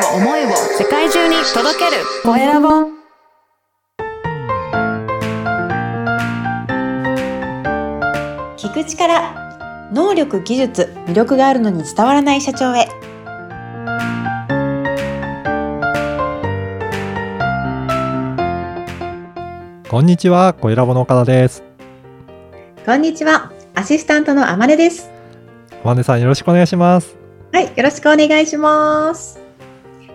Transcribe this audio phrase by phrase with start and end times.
[0.00, 2.02] を思いを世界中に届ける。
[2.22, 2.68] コエラボ
[8.56, 12.88] 聞く力能力技術魅力があるのに伝わらない社長へ。
[19.88, 21.64] こんにちは、コエラボの岡田です。
[22.86, 25.10] こんにちはアシスタントのあまねです。
[25.84, 27.20] マネさんよろしくお願いします。
[27.52, 29.39] はいよろしくお願いします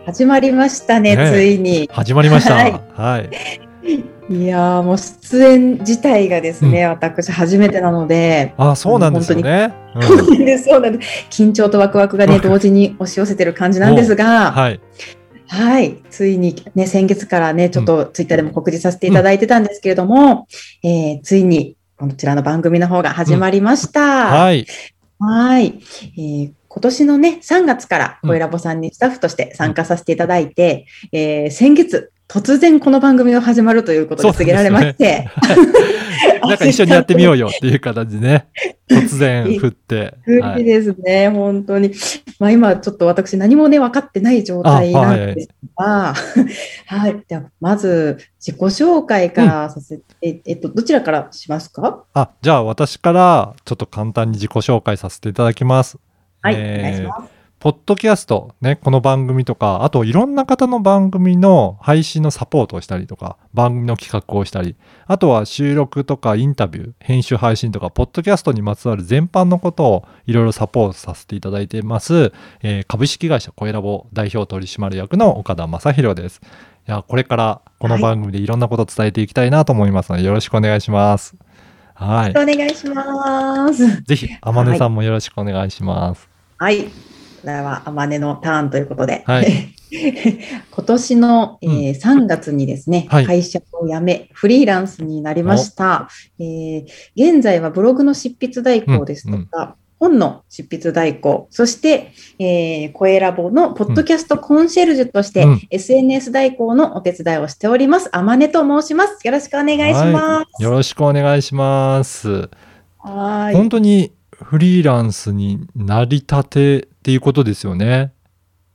[0.05, 2.55] 始まりましたねねえついに始まりました。
[2.55, 3.29] はいはい。
[4.27, 9.73] いやーもう出演自体がですね、私初めてなのであ、そうなんですよね。
[9.95, 10.01] うん
[10.59, 14.79] そうなんです緊張とワクワクがね同時に押し寄せてる感じなんですがはい。
[15.47, 16.03] はい。
[16.09, 20.47] ついにね、先月からね、ちょっとツイッターでも告示させていただいてたんですけれども、
[20.83, 24.01] えーついに、こちらの番組の方が始まりました。
[24.01, 24.65] はい。
[25.19, 25.79] はい。
[26.17, 35.29] えー今年のね、3月から、うんコエラボさんにスタッフとして参加させていただいて、えー先月、突然この番組が始まるということで告げられまして、
[36.43, 38.47] なんか一緒にやってみようよっていう形でね、
[38.91, 40.15] 突然振って。
[40.25, 40.63] 無理はい。
[40.65, 41.93] ですね、本当に。
[42.39, 46.13] まあ今ちょっと私何もね、分かってない状態なんですが、
[46.87, 47.23] はい。
[47.25, 52.03] では、まず自己紹介からさせて、えっと、どちらからしますか？
[52.13, 55.97] あ、じゃあ私からちょっと簡単に自己紹介させていただきます。
[56.45, 57.35] はい、えーお願いします。
[57.57, 64.75] ポッドキャスト、ね、この番組とか、あといろんな方の番組の配信のサポートをしたりとか、番組の企画をしたり、
[65.07, 76.41] あとは収録とかインタビュー、編集配信とか、ポッドキャストにまつわる全般のことをいろいろサポートさせていただいています、えー株式会社コエラボ代表取締役の岡田正宏です。
[76.87, 81.35] いや、これからこの番組でいろんなことを伝えていきたいなと思いますので、よろしくお願いします。
[81.95, 82.31] はい。
[82.31, 84.01] お願いします。
[84.03, 86.27] ぜひ、天音さんもよろしくお願いします。
[86.27, 86.34] はい。
[87.45, 89.23] これは、あまねのターンということで。
[89.25, 89.71] はい
[90.71, 96.09] 今年の、えー3月にですね、はい会社を辞め、フリーランスになりました。
[96.39, 96.85] えー
[97.15, 108.09] 現在はブログの執筆代行ですとか、本の執筆代行、そして、えー、コエラボのポッドキャストコンシェルジュとして、うん SNS 代行のお手伝いをしております。
[108.11, 109.25] あまねと申します。
[109.25, 112.21] よろしくお願いしまはいよろしくお願いします。
[112.21, 112.49] す。
[112.99, 113.55] はーい。
[113.55, 114.11] 本当に
[114.43, 118.13] フリーランスになりたてっていうことですよね。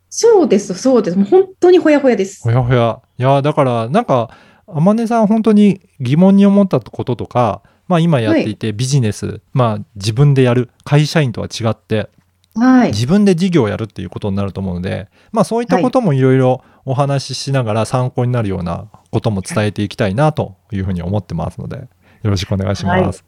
[0.08, 1.16] そうです、そうです。
[1.16, 2.50] もう本当にほやほやですほ。
[2.50, 3.00] やほや。
[3.18, 4.30] いや、だから、なんか、
[4.66, 12.08] 天音さん本当に疑問に思ったこととか、まあ今やっていてビジネス、まあ自分でやる、会社員とは違って、
[12.54, 12.88] はい。
[12.88, 21.76] 自分で事業をやるっていうことになると思うので、まあそういったこともいろいろお話ししながら参考になるようなことも伝えていきたいなというふうに思ってますので、
[22.22, 23.24] よろしくお願いします。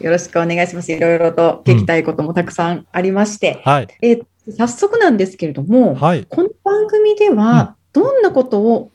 [0.00, 0.92] よろしくお願いします。
[0.92, 3.60] いろいろと聞きたいこともたくさんありまして。
[3.64, 3.88] はい。
[4.02, 6.24] えー早速なんですけれども、はい。
[6.24, 8.90] この番組ではどんなことを、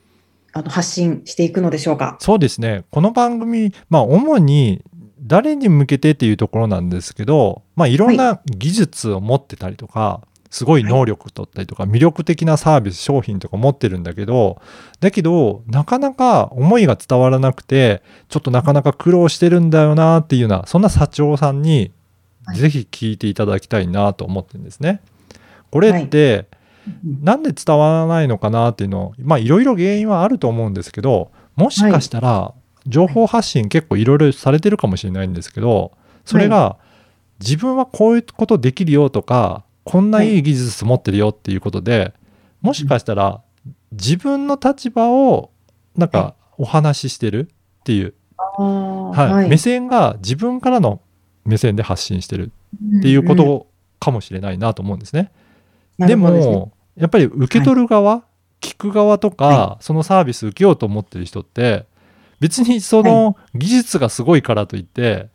[0.52, 2.16] あの発信していくのでしょうか？
[2.18, 2.82] そうですね。
[2.90, 4.82] この番組、まあ、主に
[5.20, 10.22] 誰に向けてっていうところなんですけど、まあ、いろんな技術を持ってたりとか、
[10.54, 14.62] すごい能力だったりとか、魅力的なサービス、商品とか持ってるんだけど、
[15.00, 21.90] だけど、なかなか思いが伝わらなくて、ちょっとなかなか苦労してるんだよなっていうような、そんな社長さんに、
[22.46, 22.56] はい。
[22.56, 25.00] ぜひ聞いていただきたいなと思ってるんですね。
[25.72, 26.46] これって、
[27.02, 32.52] なんで伝わらないのかなっていうのまあいろいろ原因はあると思うんですけどもしかしたら
[32.86, 35.92] 情報発信結構いろいろされてるかもしれないんですけど
[36.26, 36.76] それが
[37.40, 42.14] 自分はこういうことできるよとかこんないい技術持ってるよっていうことで
[42.62, 43.42] もしかしたら
[43.92, 45.50] 自分の立場を
[45.96, 47.48] なんかお話ししてる
[47.80, 49.48] っていう、あーはい。
[49.48, 51.00] 目線が自分からの
[51.44, 52.50] 目線で発信してる
[52.98, 53.36] っていうこんん。
[53.36, 53.66] と
[54.00, 55.30] かもしれないなと思うんですね。
[55.98, 56.54] でなるほどすね。
[56.54, 58.24] もやっぱり受け取る側、
[58.60, 61.86] 聞く側とか、はそのサービス受けようと思ってる人って
[62.40, 65.30] 別にその技術がすごいからといって、うん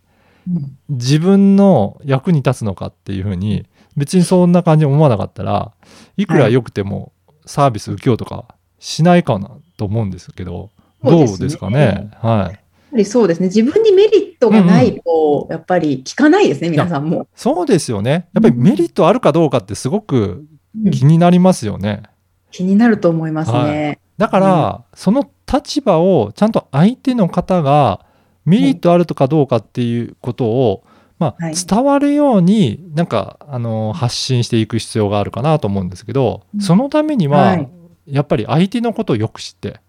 [0.90, 3.68] 自分の役に立つのかっていうふうに
[3.98, 5.74] 別にそんな感じに思わなかったら
[6.18, 7.12] いくら良くても
[7.46, 8.46] サービス受けようとか
[8.80, 10.72] しないかなと思うんですけど、
[11.04, 12.12] どうそうですねですかね？
[12.22, 12.52] はい、やっ
[12.92, 13.48] ぱりそうですね。
[13.48, 17.28] 自分にメリットがないと、やっぱり聞かないですね、皆さんも。
[17.36, 18.30] そうですよね。
[18.34, 20.46] やっぱりメリットあるかどうかってすごく
[20.76, 22.04] うん気になりますよね。
[22.52, 24.00] 気になると思いますね。
[24.18, 28.06] だから、その立場をちゃんと相手の方が
[28.46, 30.84] メリットあるとかどうかっていうことを、
[31.20, 31.54] まあ、はい。
[31.56, 36.62] 伝わるようになんかあの発信していく必要があるかなと思うんですけど、うん。
[36.62, 37.70] そのためには、はい。
[38.08, 39.80] やっぱり相手のことをよく知って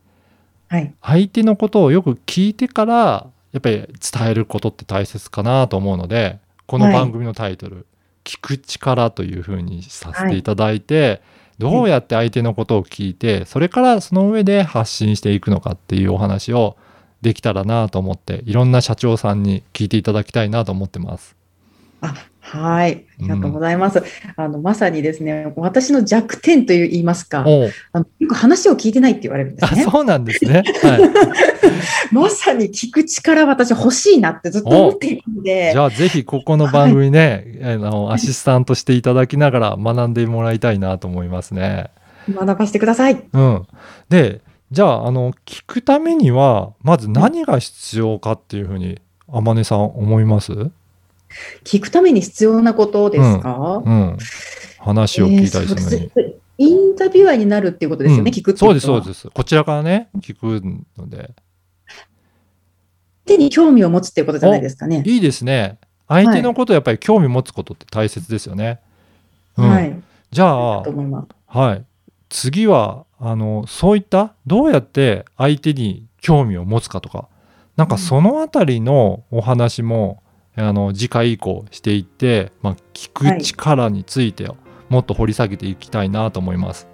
[0.68, 0.94] はい。
[1.02, 7.86] 相手のことをよく聞いてからやっぱり伝えることって大切かなと思うのでこの番組のタイトル
[8.22, 11.20] 「聞く力」というふうにさせていただいて、
[11.58, 16.76] どうやって相手のことを聞いてそれからその上で発信していくのかっていうお話を
[17.22, 21.36] できたらなと思っていろんな社長さんに聞いていただきたいなと思ってます。
[22.00, 23.06] あはい。
[23.20, 23.98] ありがとうございます。
[23.98, 24.04] うん、
[24.36, 29.84] あの、まさにですね、私の弱点と言いますか、あのよく話を聞いてないって言われるんですね。
[29.84, 30.64] そうなんですね。
[30.82, 31.00] はい、
[32.12, 35.70] まさに聞く力私欲しいなってずっと思っているので。
[35.72, 41.90] じゃあぜひここの番組ね、はい、あの、アシスタントしていただきながら学んでもらいたいなと思いますね。
[42.28, 43.22] 学ばせてください。
[43.32, 43.66] うん。
[44.08, 44.40] で、
[44.70, 50.52] じゃあ、あの、聞くためには、まず何が必要かっていうふうに、天音さん思います？
[51.64, 54.18] 聞くために必要なことですか、うん、うん、
[54.78, 59.30] 話を聞いたりするのに、えー、インタビュアーになるっていうことですよね、うん、聞くそうです、そうです。
[59.30, 60.60] こちらからね、聞く
[60.98, 61.30] ので。
[63.26, 65.04] 手に興味を持つっていうことじゃないですかね。
[65.06, 65.78] いいですね。
[66.08, 68.80] 相手のことをやっぱり興味持つことって大切ですよね。
[69.56, 70.02] うん、はい。
[70.32, 71.84] じゃあ、はい。
[72.30, 77.28] 次は、あの、そういった、どうやって相手に興味を持つかとか、
[77.76, 80.22] なんかそのあたりのお話も、
[80.56, 84.50] あの次回以降していって、まあ、聞く力について
[84.88, 86.88] もっと掘り下げていきたいなと思います。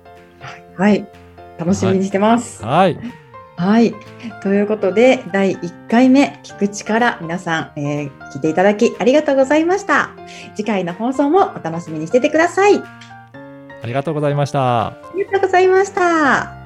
[0.76, 1.06] はい、
[1.58, 2.62] 楽しみにしてます。
[2.64, 2.98] はい、
[3.56, 3.94] はい、
[4.42, 10.10] ということで第1回目聞く力皆さん、えー、聞いていただきありがとうございました。
[10.54, 12.95] 次回の放送もお楽しみにしててください。
[13.82, 14.86] ありがとうございました。
[14.86, 16.65] ありがとうございました。